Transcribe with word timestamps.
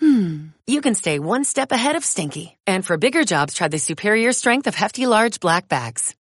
hmm, 0.00 0.48
you 0.66 0.80
can 0.80 0.94
stay 0.94 1.18
one 1.18 1.44
step 1.44 1.72
ahead 1.72 1.96
of 1.96 2.04
stinky. 2.04 2.56
And 2.66 2.84
for 2.84 2.96
bigger 2.96 3.24
jobs, 3.24 3.54
try 3.54 3.68
the 3.68 3.78
superior 3.78 4.32
strength 4.32 4.66
of 4.66 4.74
Hefty 4.74 5.06
Large 5.06 5.40
Black 5.40 5.68
Bags. 5.68 6.14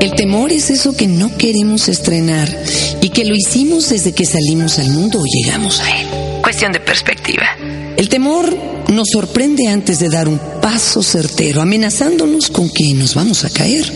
El 0.00 0.14
temor 0.14 0.52
es 0.52 0.70
eso 0.70 0.96
que 0.96 1.08
no 1.08 1.36
queremos 1.36 1.88
estrenar 1.88 2.48
y 3.00 3.10
que 3.10 3.24
lo 3.24 3.34
hicimos 3.34 3.88
desde 3.88 4.14
que 4.14 4.24
salimos 4.24 4.78
al 4.78 4.90
mundo 4.90 5.18
o 5.18 5.24
llegamos 5.24 5.80
a 5.80 6.00
él. 6.00 6.06
Cuestión 6.40 6.70
de 6.72 6.78
perspectiva. 6.78 7.46
El 7.96 8.08
temor 8.08 8.56
nos 8.88 9.08
sorprende 9.10 9.66
antes 9.66 9.98
de 9.98 10.08
dar 10.08 10.28
un 10.28 10.38
paso 10.62 11.02
certero, 11.02 11.60
amenazándonos 11.60 12.48
con 12.48 12.70
que 12.70 12.94
nos 12.94 13.16
vamos 13.16 13.44
a 13.44 13.50
caer, 13.50 13.92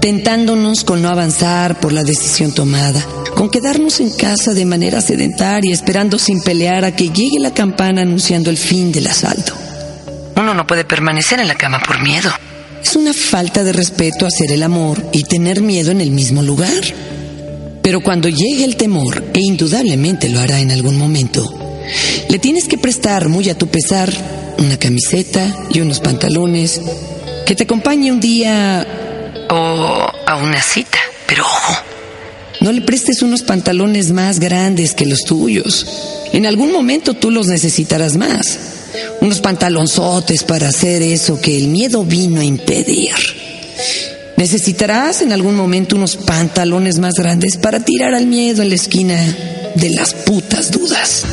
tentándonos 0.00 0.84
con 0.84 1.02
no 1.02 1.08
avanzar 1.08 1.80
por 1.80 1.92
la 1.92 2.04
decisión 2.04 2.52
tomada, 2.52 3.04
con 3.34 3.50
quedarnos 3.50 4.00
en 4.00 4.10
casa 4.10 4.54
de 4.54 4.64
manera 4.64 5.00
sedentaria, 5.00 5.74
esperando 5.74 6.18
sin 6.18 6.40
pelear 6.40 6.84
a 6.84 6.94
que 6.94 7.10
llegue 7.10 7.38
la 7.40 7.52
campana 7.52 8.02
anunciando 8.02 8.50
el 8.50 8.56
fin 8.56 8.92
del 8.92 9.06
asalto. 9.06 9.54
Uno 10.36 10.54
no 10.54 10.66
puede 10.66 10.84
permanecer 10.84 11.40
en 11.40 11.48
la 11.48 11.56
cama 11.56 11.80
por 11.84 12.00
miedo. 12.00 12.30
Es 12.82 12.94
una 12.94 13.12
falta 13.12 13.64
de 13.64 13.72
respeto 13.72 14.24
hacer 14.24 14.52
el 14.52 14.62
amor 14.62 15.10
y 15.12 15.24
tener 15.24 15.60
miedo 15.60 15.90
en 15.90 16.00
el 16.00 16.10
mismo 16.10 16.42
lugar. 16.42 16.82
Pero 17.82 18.00
cuando 18.02 18.28
llegue 18.28 18.64
el 18.64 18.76
temor, 18.76 19.24
e 19.34 19.40
indudablemente 19.40 20.28
lo 20.28 20.40
hará 20.40 20.60
en 20.60 20.70
algún 20.70 20.96
momento, 20.96 21.52
le 22.28 22.38
tienes 22.38 22.68
que 22.68 22.78
prestar 22.78 23.28
muy 23.28 23.48
a 23.48 23.58
tu 23.58 23.66
pesar 23.66 24.12
una 24.58 24.76
camiseta 24.76 25.54
y 25.72 25.80
unos 25.80 26.00
pantalones 26.00 26.80
que 27.46 27.54
te 27.54 27.64
acompañe 27.64 28.12
un 28.12 28.20
día 28.20 28.86
o 29.50 30.12
a 30.26 30.36
una 30.36 30.62
cita. 30.62 30.98
Pero 31.26 31.44
ojo, 31.44 31.74
no 32.60 32.72
le 32.72 32.80
prestes 32.80 33.22
unos 33.22 33.42
pantalones 33.42 34.12
más 34.12 34.40
grandes 34.40 34.94
que 34.94 35.06
los 35.06 35.24
tuyos. 35.24 35.86
En 36.32 36.46
algún 36.46 36.72
momento 36.72 37.14
tú 37.14 37.30
los 37.30 37.46
necesitarás 37.46 38.16
más. 38.16 38.58
Unos 39.20 39.40
pantalonzotes 39.40 40.44
para 40.44 40.68
hacer 40.68 41.02
eso 41.02 41.40
que 41.40 41.56
el 41.56 41.68
miedo 41.68 42.04
vino 42.04 42.40
a 42.40 42.44
impedir. 42.44 43.12
Necesitarás 44.36 45.22
en 45.22 45.32
algún 45.32 45.56
momento 45.56 45.96
unos 45.96 46.16
pantalones 46.16 46.98
más 46.98 47.14
grandes 47.14 47.56
para 47.56 47.80
tirar 47.80 48.14
al 48.14 48.26
miedo 48.26 48.62
en 48.62 48.68
la 48.68 48.76
esquina 48.76 49.16
de 49.74 49.90
las 49.90 50.14
putas 50.14 50.70
dudas. 50.70 51.24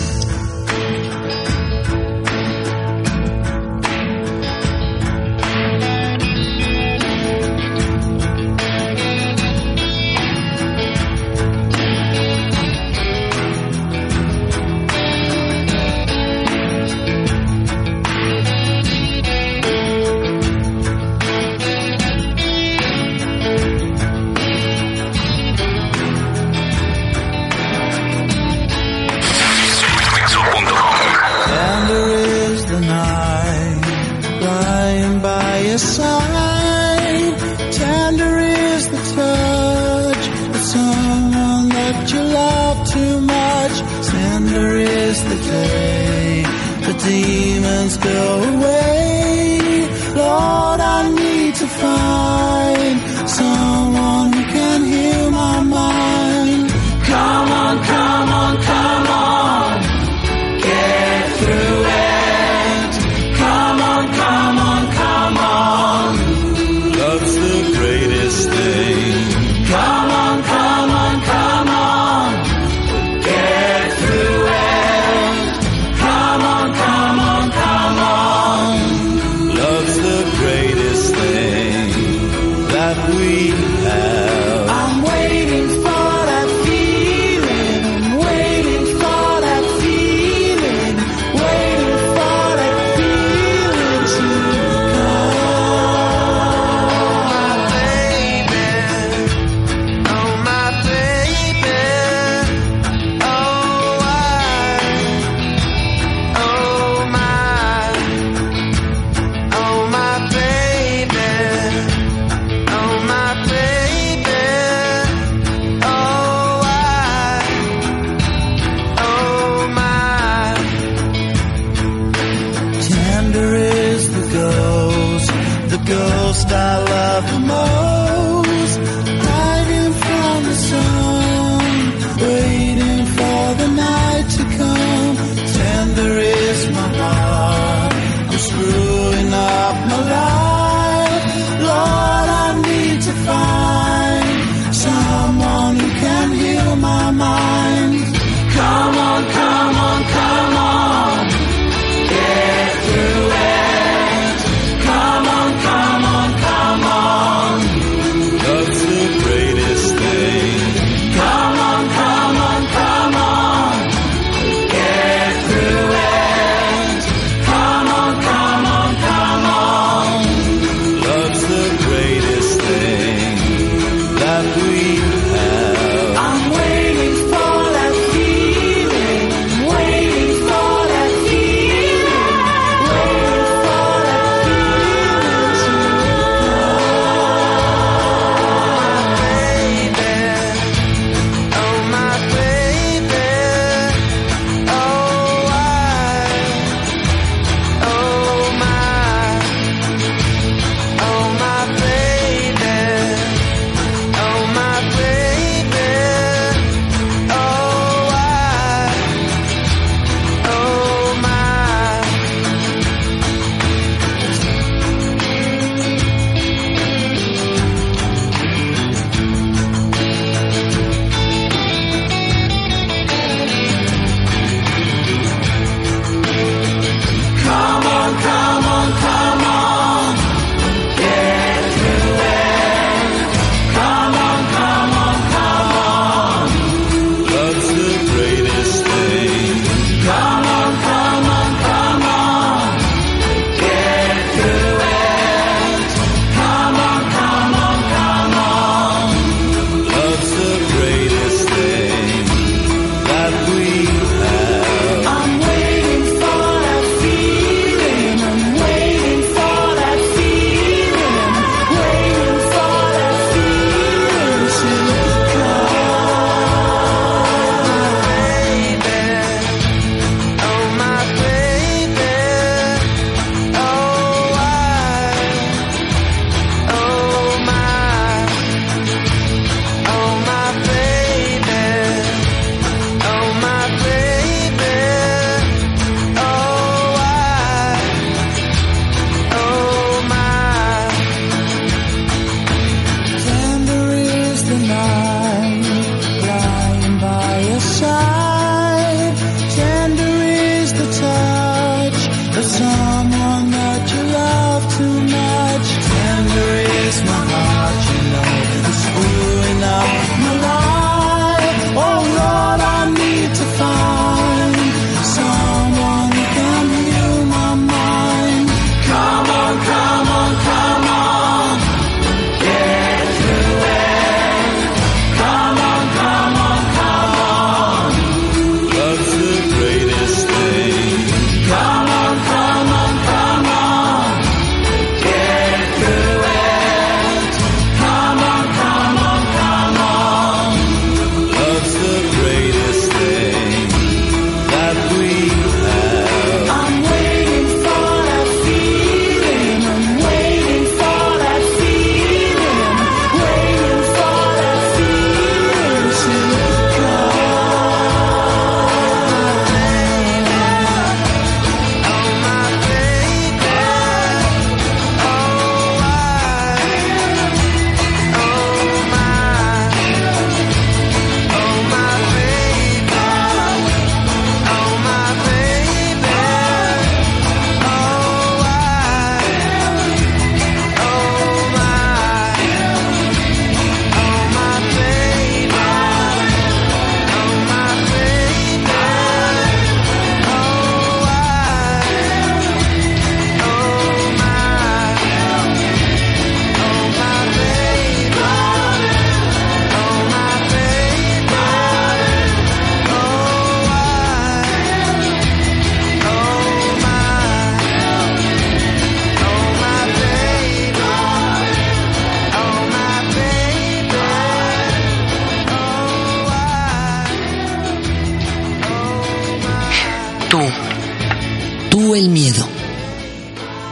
El 421.96 422.10
miedo, 422.10 422.46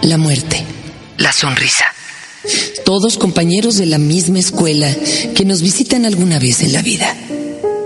la 0.01 0.17
muerte, 0.17 0.63
la 1.17 1.31
sonrisa. 1.33 1.85
Todos 2.85 3.17
compañeros 3.17 3.77
de 3.77 3.85
la 3.85 3.97
misma 3.97 4.39
escuela 4.39 4.93
que 5.35 5.45
nos 5.45 5.61
visitan 5.61 6.05
alguna 6.05 6.39
vez 6.39 6.61
en 6.61 6.73
la 6.73 6.81
vida. 6.81 7.15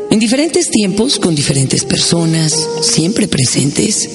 En 0.10 0.20
diferentes 0.20 0.70
tiempos, 0.70 1.20
con 1.20 1.36
diferentes 1.36 1.84
personas, 1.86 2.54
siempre 2.82 3.28
presentes. 3.28 4.10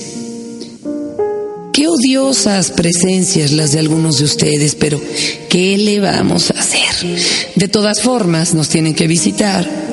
Qué 1.73 1.88
odiosas 1.88 2.71
presencias 2.71 3.52
las 3.52 3.73
de 3.73 3.81
algunos 3.81 4.19
de 4.19 4.25
ustedes, 4.25 4.75
pero 4.75 5.00
¿qué 5.49 5.79
le 5.79 6.00
vamos 6.00 6.50
a 6.50 6.59
hacer? 6.59 7.09
De 7.57 7.69
todas 7.69 8.00
formas, 8.00 8.55
nos 8.55 8.69
tienen 8.69 8.95
que 8.95 9.07
visitar. 9.07 9.91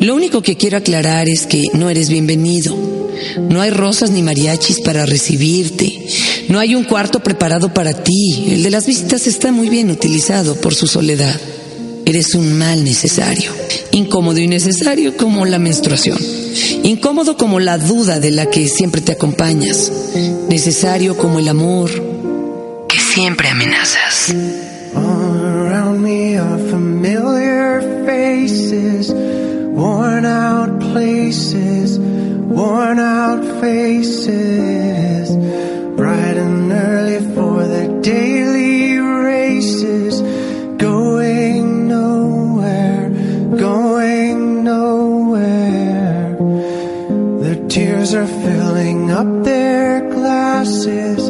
Lo 0.00 0.14
único 0.14 0.42
que 0.42 0.56
quiero 0.56 0.78
aclarar 0.78 1.28
es 1.28 1.46
que 1.46 1.64
no 1.74 1.90
eres 1.90 2.08
bienvenido. 2.08 2.76
No 3.48 3.60
hay 3.60 3.70
rosas 3.70 4.10
ni 4.10 4.22
mariachis 4.22 4.80
para 4.80 5.06
recibirte. 5.06 6.06
No 6.48 6.58
hay 6.58 6.74
un 6.74 6.84
cuarto 6.84 7.20
preparado 7.20 7.72
para 7.72 7.92
ti. 7.92 8.46
El 8.50 8.62
de 8.62 8.70
las 8.70 8.86
visitas 8.86 9.26
está 9.26 9.52
muy 9.52 9.68
bien 9.68 9.90
utilizado 9.90 10.56
por 10.56 10.74
su 10.74 10.86
soledad. 10.86 11.38
Eres 12.04 12.34
un 12.34 12.58
mal 12.58 12.82
necesario. 12.82 13.52
Incómodo 13.92 14.38
y 14.38 14.48
necesario 14.48 15.16
como 15.16 15.44
la 15.44 15.58
menstruación. 15.58 16.18
Incómodo 16.82 17.36
como 17.36 17.60
la 17.60 17.78
duda 17.78 18.20
de 18.20 18.30
la 18.30 18.46
que 18.46 18.68
siempre 18.68 19.00
te 19.00 19.12
acompañas. 19.12 19.92
Necesario 20.48 21.16
como 21.16 21.38
el 21.38 21.48
amor 21.48 21.90
que 22.88 22.98
siempre 22.98 23.48
amenazas. 23.48 24.34
All 24.94 25.40
around 25.40 26.00
me 26.00 26.36
are 26.36 26.58
familiar 26.68 27.80
faces, 28.04 29.14
worn 29.80 30.26
out 30.26 30.78
places, 30.92 31.98
worn 31.98 32.98
out 32.98 33.42
faces, 33.62 35.34
bright 35.96 36.36
and 36.36 36.70
early 36.70 37.20
for 37.34 37.64
their 37.66 38.02
daily 38.02 38.98
races, 38.98 40.20
going 40.76 41.88
nowhere, 41.88 43.08
going 43.56 44.64
nowhere. 44.64 46.36
Their 47.42 47.68
tears 47.68 48.12
are 48.12 48.26
filling 48.26 49.10
up 49.10 49.44
their 49.44 50.10
glasses, 50.10 51.29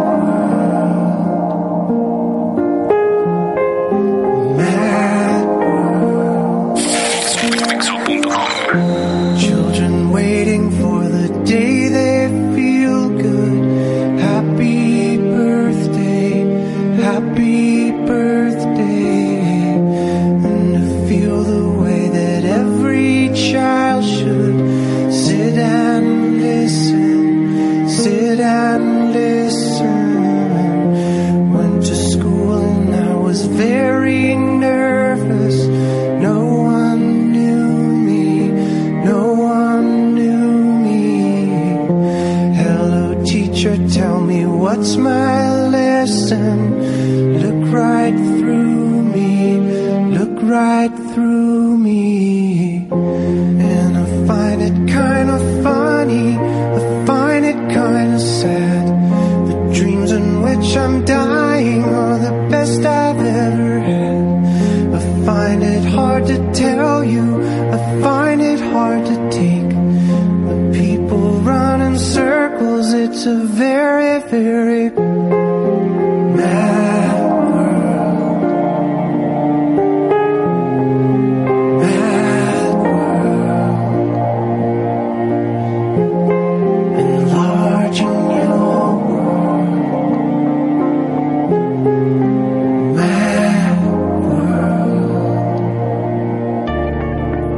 me 44.81 44.87
what's 44.87 44.97
my 44.97 45.20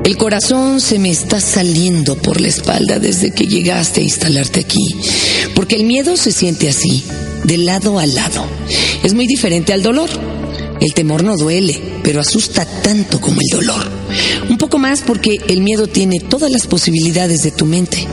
El 0.04 0.18
corazón 0.18 0.82
se 0.82 1.00
me 1.00 1.10
está 1.10 1.40
saliendo 1.40 2.18
por 2.18 2.42
la 2.42 2.50
espalda 2.50 3.00
desde 3.00 3.32
que 3.32 3.48
llegaste 3.48 4.02
a 4.02 4.04
instalarte 4.04 4.60
aquí, 4.60 4.86
porque 5.56 5.76
el 5.76 5.86
miedo 5.86 6.18
se 6.18 6.34
siente 6.34 6.68
así, 6.68 7.06
de 7.46 7.58
lado 7.58 8.00
a 8.00 8.06
lado. 8.06 8.46
Es 9.02 9.14
muy 9.14 9.28
diferente 9.28 9.72
al 9.72 9.82
dolor. 9.82 10.10
El 10.82 10.94
temor 10.94 11.24
no 11.24 11.38
duele, 11.38 11.80
pero 12.04 12.20
asusta 12.20 12.66
tanto 12.66 13.22
como 13.22 13.40
el 13.40 13.48
dolor. 13.48 13.90
Un 14.50 14.58
poco 14.58 14.78
más 14.78 15.02
porque 15.02 15.38
el 15.48 15.62
miedo 15.62 15.88
tiene 15.88 16.20
todas 16.20 16.52
las 16.52 16.68
posibilidades 16.68 17.42
de 17.44 17.52
tu 17.52 17.66
mente, 17.66 18.06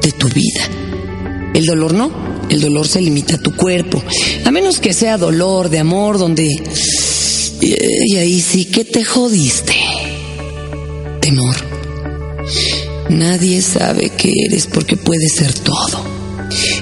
de 0.00 0.12
tu 0.12 0.26
vida. 0.28 0.70
El 1.52 1.66
dolor 1.66 1.92
no, 1.92 2.10
el 2.48 2.62
dolor 2.62 2.88
se 2.88 3.02
limita 3.02 3.34
a 3.34 3.42
tu 3.42 3.54
cuerpo, 3.54 4.02
a 4.46 4.50
menos 4.50 4.80
que 4.80 4.94
sea 4.94 5.18
dolor 5.18 5.68
de 5.68 5.80
amor 5.80 6.16
donde... 6.16 6.48
Y 7.60 8.16
ahí 8.16 8.40
sí 8.40 8.64
que 8.64 8.86
te 8.86 9.04
jodiste 9.04 9.89
temor. 11.30 11.56
Nadie 13.08 13.62
sabe 13.62 14.10
qué 14.10 14.32
eres 14.48 14.66
porque 14.66 14.96
puedes 14.96 15.36
ser 15.36 15.52
todo. 15.54 16.04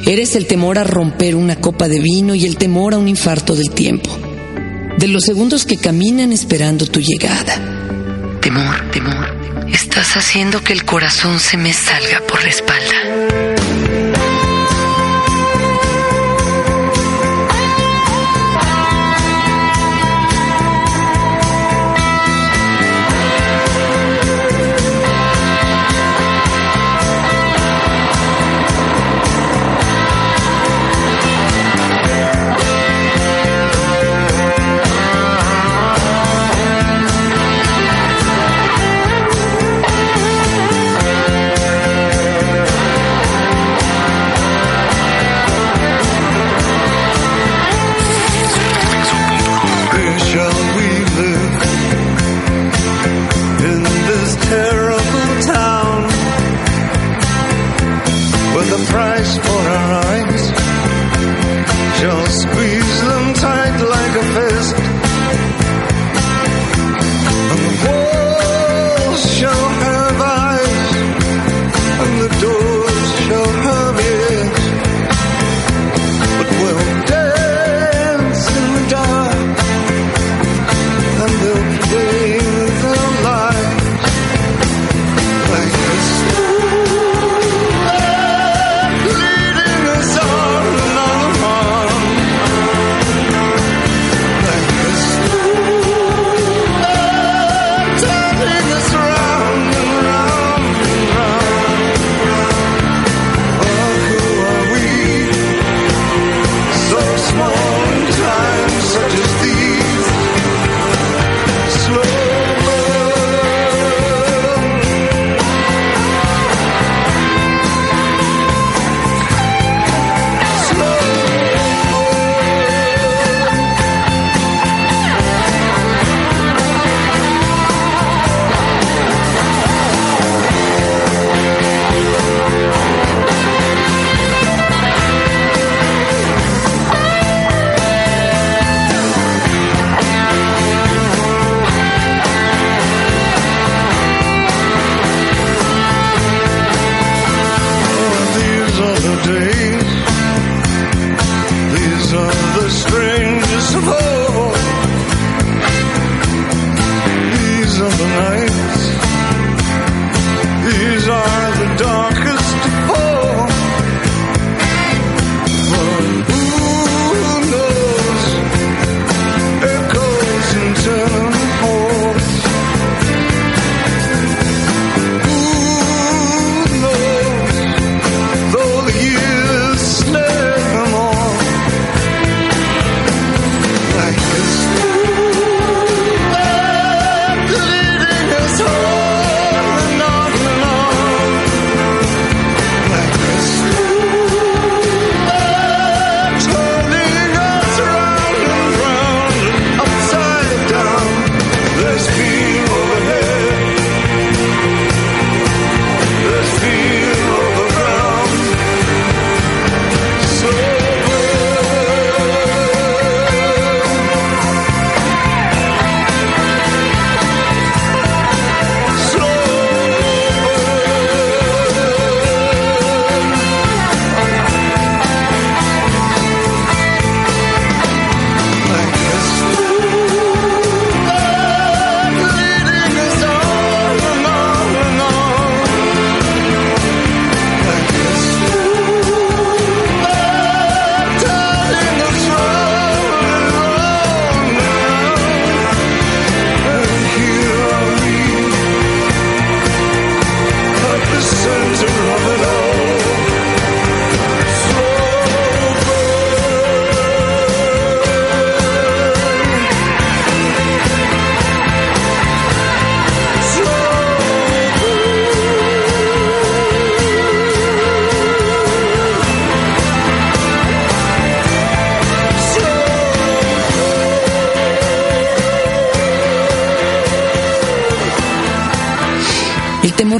Eres 0.06 0.36
el 0.36 0.46
temor 0.46 0.78
a 0.78 0.84
romper 0.84 1.34
una 1.34 1.56
copa 1.56 1.86
de 1.86 2.00
vino 2.00 2.34
y 2.34 2.46
el 2.46 2.56
temor 2.56 2.94
a 2.94 2.98
un 2.98 3.08
infarto 3.08 3.54
del 3.54 3.70
tiempo. 3.70 4.10
De 4.96 5.06
los 5.06 5.24
segundos 5.24 5.66
que 5.66 5.76
caminan 5.76 6.32
esperando 6.32 6.86
tu 6.86 7.00
llegada. 7.00 8.38
Temor, 8.40 8.90
temor. 8.90 9.68
Estás 9.70 10.16
haciendo 10.16 10.62
que 10.64 10.72
el 10.72 10.84
corazón 10.86 11.38
se 11.40 11.58
me 11.58 11.74
salga 11.74 12.22
por 12.26 12.42
la 12.42 12.48
espalda. 12.48 13.77
Just 62.00 62.42
squeeze 62.42 63.00
them 63.08 63.34
tight 63.34 63.80
like 63.80 64.07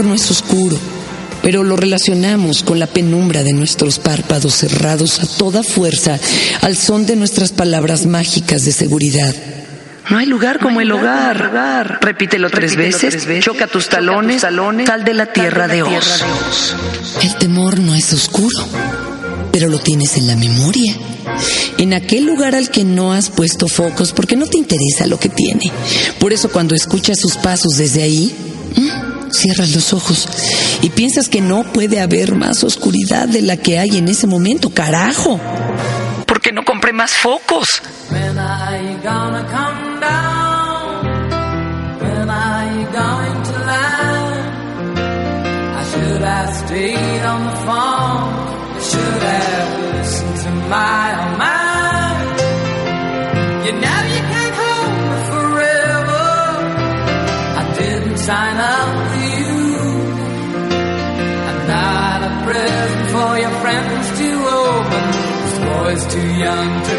No 0.05 0.15
es 0.15 0.31
oscuro, 0.31 0.79
pero 1.43 1.65
lo 1.65 1.77
relacionamos 1.77 2.63
con 2.63 2.79
la 2.79 2.87
penumbra 2.87 3.43
de 3.43 3.53
nuestros 3.53 3.99
párpados 3.99 4.55
cerrados 4.55 5.21
a 5.21 5.27
toda 5.27 5.63
fuerza 5.63 6.19
al 6.63 6.77
son 6.77 7.05
de 7.05 7.17
nuestras 7.17 7.53
palabras 7.53 8.07
mágicas 8.07 8.65
de 8.65 8.73
seguridad. 8.73 9.35
No 10.11 10.17
hay 10.17 10.27
lugar 10.27 10.59
como 10.59 10.81
el 10.81 10.91
hogar. 10.91 11.99
Repítelo 12.01 12.49
tres 12.49 12.77
veces. 12.77 13.27
Choca 13.41 13.67
tus 13.67 13.89
talones. 13.89 14.43
Sal 14.43 15.05
de 15.05 15.15
la 15.15 15.33
tierra 15.33 15.69
de 15.69 15.83
osos. 15.83 16.25
El 17.23 17.35
temor 17.37 17.79
no 17.79 17.95
es 17.95 18.13
oscuro, 18.13 18.67
pero 19.53 19.69
lo 19.69 19.79
tienes 19.79 20.17
en 20.17 20.27
la 20.27 20.37
memoria. 20.37 20.95
En 21.77 21.93
aquel 21.93 22.25
lugar 22.25 22.55
al 22.55 22.71
que 22.71 22.85
no 22.85 23.13
has 23.13 23.29
puesto 23.29 23.69
focos 23.69 24.13
porque 24.13 24.37
no 24.37 24.47
te 24.47 24.57
interesa 24.57 25.07
lo 25.07 25.19
que 25.19 25.29
tiene. 25.29 25.71
Por 26.19 26.33
eso 26.33 26.49
cuando 26.49 26.75
escuchas 26.75 27.19
sus 27.21 27.37
pasos 27.37 27.77
desde 27.77 28.03
ahí, 28.03 28.35
cierras 29.33 29.71
los 29.75 29.93
ojos 29.93 30.29
y 30.83 30.91
piensas 30.91 31.29
que 31.29 31.41
no 31.41 31.65
puede 31.65 32.01
haber 32.01 32.35
más 32.35 32.65
oscuridad 32.65 33.29
de 33.29 33.43
la 33.43 33.57
que 33.57 33.79
hay 33.79 33.97
en 33.99 34.09
ese 34.09 34.27
momento. 34.27 34.71
Carajo. 34.71 35.41
¿Por 36.27 36.41
qué 36.41 36.53
no 36.53 36.65
compré 36.65 36.93
más 36.93 37.13
focos? 37.13 37.67
I 45.79 45.85
should 45.85 46.23
have 46.23 46.55
stayed 46.55 47.23
on 47.25 47.41
the 47.45 47.57
phone. 47.67 48.35
I 48.77 48.81
should 48.81 49.23
have 49.23 49.95
listened 49.95 50.37
to 50.45 50.51
my 50.69 50.98
Too 66.07 66.21
young 66.21 66.83
to 66.85 66.98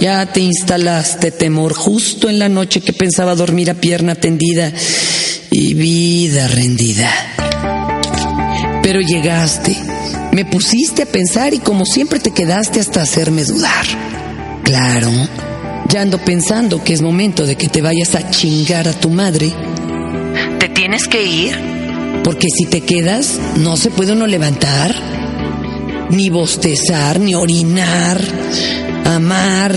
ya 0.00 0.26
te 0.26 0.40
instalaste 0.40 1.30
temor 1.30 1.74
justo 1.74 2.28
en 2.28 2.38
la 2.38 2.48
noche 2.48 2.80
que 2.80 2.92
pensaba 2.92 3.34
dormir 3.34 3.70
a 3.70 3.74
pierna 3.74 4.14
tendida 4.14 4.72
y 5.50 5.74
vida 5.74 6.48
rendida. 6.48 7.10
Pero 8.82 9.00
llegaste, 9.00 9.76
me 10.32 10.44
pusiste 10.44 11.02
a 11.02 11.06
pensar 11.06 11.52
y 11.54 11.58
como 11.58 11.84
siempre 11.84 12.18
te 12.18 12.30
quedaste 12.30 12.80
hasta 12.80 13.02
hacerme 13.02 13.44
dudar. 13.44 13.86
Claro, 14.64 15.10
ya 15.88 16.02
ando 16.02 16.18
pensando 16.18 16.82
que 16.82 16.94
es 16.94 17.02
momento 17.02 17.46
de 17.46 17.56
que 17.56 17.68
te 17.68 17.82
vayas 17.82 18.14
a 18.14 18.30
chingar 18.30 18.88
a 18.88 18.92
tu 18.92 19.10
madre. 19.10 19.52
¿Te 20.58 20.68
tienes 20.68 21.06
que 21.06 21.24
ir? 21.24 21.58
Porque 22.24 22.48
si 22.48 22.66
te 22.66 22.80
quedas, 22.80 23.38
no 23.56 23.76
se 23.76 23.90
puede 23.90 24.12
uno 24.12 24.26
levantar 24.26 24.94
ni 26.10 26.30
bostezar, 26.30 27.20
ni 27.20 27.34
orinar, 27.34 28.20
amar. 29.18 29.74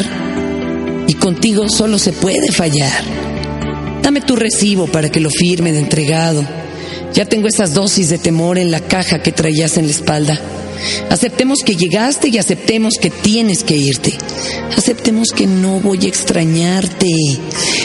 Y 1.07 1.13
contigo 1.15 1.67
solo 1.69 1.99
se 1.99 2.13
puede 2.13 2.51
fallar. 2.51 3.03
Dame 4.01 4.21
tu 4.21 4.35
recibo 4.35 4.87
para 4.87 5.09
que 5.09 5.19
lo 5.19 5.29
firme 5.29 5.71
de 5.71 5.79
entregado. 5.79 6.43
Ya 7.13 7.25
tengo 7.25 7.47
esas 7.47 7.73
dosis 7.73 8.09
de 8.09 8.17
temor 8.17 8.57
en 8.57 8.71
la 8.71 8.79
caja 8.79 9.21
que 9.21 9.31
traías 9.31 9.77
en 9.77 9.85
la 9.85 9.91
espalda. 9.91 10.39
Aceptemos 11.09 11.59
que 11.63 11.75
llegaste 11.75 12.29
y 12.29 12.37
aceptemos 12.37 12.93
que 12.99 13.09
tienes 13.09 13.63
que 13.63 13.75
irte. 13.77 14.17
Aceptemos 14.77 15.29
que 15.29 15.45
no 15.45 15.79
voy 15.79 16.05
a 16.05 16.07
extrañarte. 16.07 17.07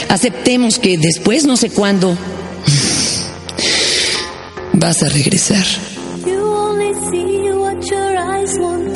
Aceptemos 0.08 0.78
que 0.78 0.96
después, 0.96 1.44
no 1.44 1.56
sé 1.56 1.70
cuándo, 1.70 2.16
vas 4.72 5.02
a 5.02 5.08
regresar. 5.08 5.66
You 6.24 6.40
only 6.40 6.94
see 7.10 7.50
what 7.52 7.82
your 7.90 8.16
eyes 8.16 8.56
want 8.58 8.95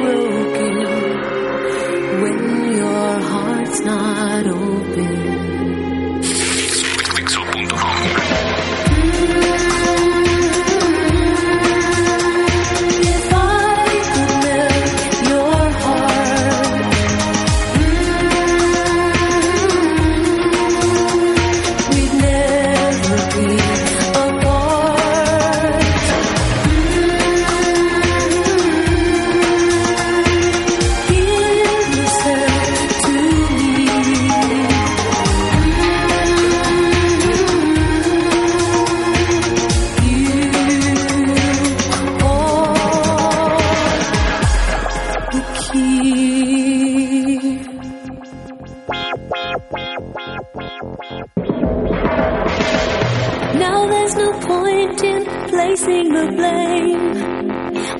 Now 51.91 53.85
there's 53.87 54.15
no 54.15 54.31
point 54.39 55.03
in 55.03 55.25
placing 55.49 56.13
the 56.13 56.27
blame. 56.39 57.17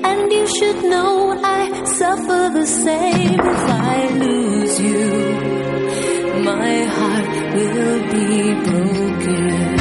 And 0.04 0.32
you 0.32 0.46
should 0.46 0.84
know 0.84 1.38
I 1.42 1.84
suffer 1.84 2.50
the 2.58 2.66
same 2.66 3.40
if 3.40 3.62
I 3.94 4.08
lose 4.24 4.80
you. 4.80 5.10
My 6.44 6.84
heart 6.96 7.54
will 7.54 8.00
be 8.12 8.54
broken. 8.64 9.71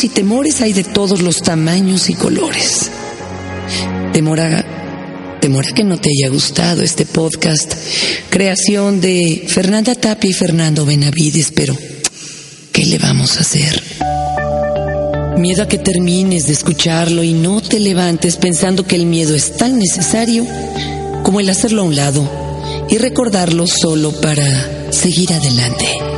Y 0.00 0.10
temores 0.10 0.60
hay 0.60 0.72
de 0.72 0.84
todos 0.84 1.22
los 1.22 1.42
tamaños 1.42 2.08
y 2.08 2.14
colores. 2.14 2.88
Temor 4.12 4.38
a, 4.38 4.64
temor 5.40 5.66
a 5.66 5.72
que 5.72 5.82
no 5.82 5.98
te 5.98 6.10
haya 6.10 6.32
gustado 6.32 6.82
este 6.82 7.04
podcast, 7.04 7.74
creación 8.30 9.00
de 9.00 9.44
Fernanda 9.48 9.96
Tapia 9.96 10.30
y 10.30 10.32
Fernando 10.34 10.86
Benavides, 10.86 11.50
pero 11.52 11.76
¿qué 12.70 12.86
le 12.86 12.98
vamos 12.98 13.38
a 13.38 13.40
hacer? 13.40 13.82
Miedo 15.36 15.64
a 15.64 15.68
que 15.68 15.78
termines 15.78 16.46
de 16.46 16.52
escucharlo 16.52 17.24
y 17.24 17.32
no 17.32 17.60
te 17.60 17.80
levantes 17.80 18.36
pensando 18.36 18.86
que 18.86 18.94
el 18.94 19.06
miedo 19.06 19.34
es 19.34 19.56
tan 19.56 19.78
necesario 19.78 20.46
como 21.24 21.40
el 21.40 21.50
hacerlo 21.50 21.82
a 21.82 21.86
un 21.86 21.96
lado 21.96 22.86
y 22.88 22.98
recordarlo 22.98 23.66
solo 23.66 24.12
para 24.20 24.92
seguir 24.92 25.32
adelante. 25.32 26.17